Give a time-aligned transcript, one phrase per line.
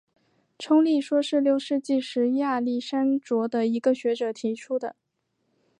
[0.57, 4.95] 冲力说是六世纪时亚历山卓的一个学者提出的。